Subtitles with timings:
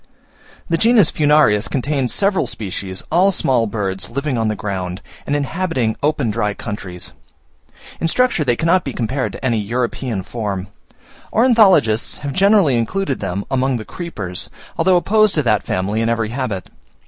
[0.67, 5.95] The genus Furnarius contains several species, all small birds, living on the ground, and inhabiting
[6.01, 7.11] open dry countries.
[7.99, 10.69] In structure they cannot be compared to any European form.
[11.31, 16.29] Ornithologists have generally included them among the creepers, although opposed to that family in every
[16.29, 16.67] habit.